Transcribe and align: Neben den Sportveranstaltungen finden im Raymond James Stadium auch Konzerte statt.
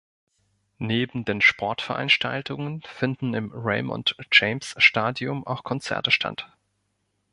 Neben 0.79 1.25
den 1.25 1.41
Sportveranstaltungen 1.41 2.81
finden 2.81 3.35
im 3.35 3.51
Raymond 3.53 4.15
James 4.31 4.73
Stadium 4.79 5.45
auch 5.45 5.63
Konzerte 5.63 6.09
statt. 6.09 6.51